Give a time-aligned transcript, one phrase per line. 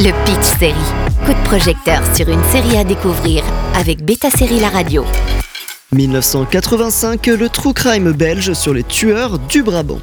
[0.00, 0.74] Le Pitch Série.
[1.26, 3.42] Coup de projecteur sur une série à découvrir
[3.74, 5.04] avec Beta Série La Radio.
[5.92, 9.98] 1985, le true crime belge sur les tueurs du Brabant.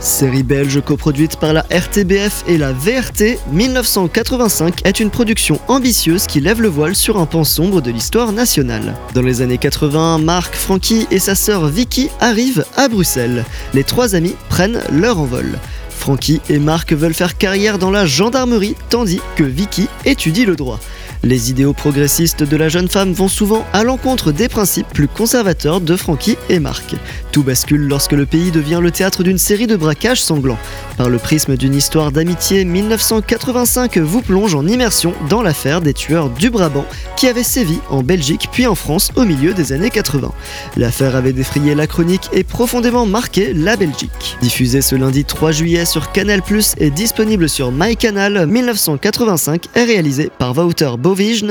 [0.00, 6.40] Série belge coproduite par la RTBF et la VRT, 1985 est une production ambitieuse qui
[6.40, 8.96] lève le voile sur un pan sombre de l'histoire nationale.
[9.14, 13.46] Dans les années 80, Marc, Frankie et sa sœur Vicky arrivent à Bruxelles.
[13.72, 15.58] Les trois amis prennent leur envol.
[15.98, 20.80] Frankie et Marc veulent faire carrière dans la gendarmerie tandis que Vicky étudie le droit.
[21.24, 25.80] Les idéaux progressistes de la jeune femme vont souvent à l'encontre des principes plus conservateurs
[25.80, 26.94] de Frankie et Marc.
[27.32, 30.58] Tout bascule lorsque le pays devient le théâtre d'une série de braquages sanglants.
[30.96, 36.30] Par le prisme d'une histoire d'amitié, 1985 vous plonge en immersion dans l'affaire des tueurs
[36.30, 40.32] du Brabant qui avait sévi en Belgique puis en France au milieu des années 80.
[40.76, 44.36] L'affaire avait défrayé la chronique et profondément marqué la Belgique.
[44.40, 46.42] Diffusé ce lundi 3 juillet sur Canal+,
[46.78, 50.90] et disponible sur MyCanal, 1985 est réalisé par Wouter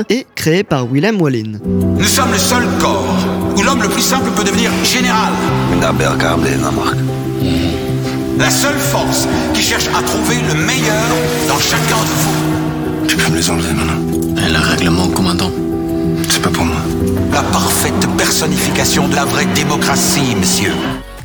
[0.10, 1.54] Et créé par Willem Wallin.
[1.66, 3.16] Nous sommes le seul corps
[3.55, 5.34] où l'homme le plus simple peut devenir général.
[8.38, 11.04] La seule force qui cherche à trouver le meilleur
[11.48, 13.08] dans chacun de vous.
[13.08, 15.52] Tu peux me les enlever maintenant Et le règlement, commandant
[16.30, 16.77] C'est pas pour moi.
[17.34, 20.71] La parfaite personnification de la vraie démocratie, monsieur.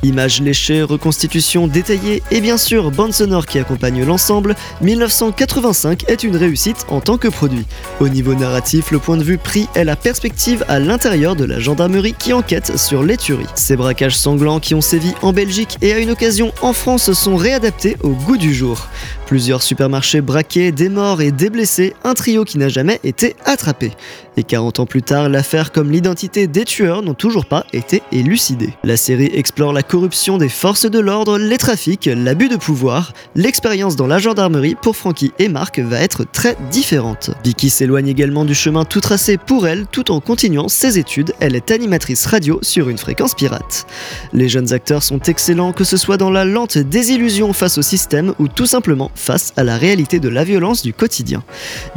[0.05, 6.35] Images léchées, reconstitutions détaillées et bien sûr bande sonore qui accompagne l'ensemble, 1985 est une
[6.37, 7.67] réussite en tant que produit.
[8.01, 11.61] Au niveau narratif, le point de vue pris est la perspective à l'intérieur de la
[11.61, 13.47] gendarmerie qui enquête sur les tueries.
[13.55, 17.37] Ces braquages sanglants qui ont sévi en Belgique et à une occasion en France sont
[17.37, 18.89] réadaptés au goût du jour.
[19.27, 23.93] Plusieurs supermarchés braqués, des morts et des blessés, un trio qui n'a jamais été attrapé.
[24.39, 28.73] Et 40 ans plus tard, l'affaire comme l'identité des tueurs n'ont toujours pas été élucidées.
[28.83, 33.13] La série explore la corruption des forces de l'ordre, les trafics, l'abus de pouvoir.
[33.35, 37.31] L'expérience dans la gendarmerie pour Frankie et Marc va être très différente.
[37.45, 41.35] Vicky s'éloigne également du chemin tout tracé pour elle tout en continuant ses études.
[41.41, 43.87] Elle est animatrice radio sur une fréquence pirate.
[44.33, 48.33] Les jeunes acteurs sont excellents, que ce soit dans la lente désillusion face au système
[48.39, 51.43] ou tout simplement face à la réalité de la violence du quotidien.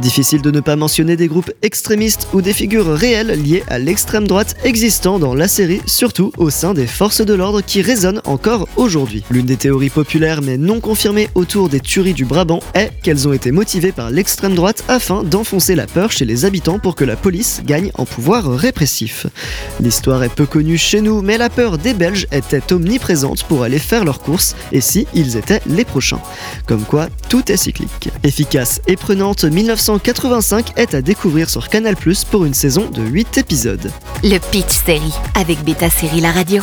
[0.00, 4.26] Difficile de ne pas mentionner des groupes extrémistes ou des figures réelles liées à l'extrême
[4.26, 8.68] droite existant dans la série, surtout au sein des forces de l'ordre qui résonnent encore
[8.76, 9.24] aujourd'hui.
[9.30, 13.32] L'une des théories populaires mais non confirmées autour des tueries du Brabant est qu'elles ont
[13.32, 17.16] été motivées par l'extrême droite afin d'enfoncer la peur chez les habitants pour que la
[17.16, 19.26] police gagne en pouvoir répressif.
[19.80, 23.78] L'histoire est peu connue chez nous, mais la peur des Belges était omniprésente pour aller
[23.78, 26.20] faire leurs courses et si ils étaient les prochains.
[26.66, 28.10] Comme quoi, tout est cyclique.
[28.22, 33.90] Efficace et prenante, 1985 est à découvrir sur Canal+, pour une saison de 8 épisodes.
[34.22, 36.62] Le Pitch Série avec Beta Série La Radio.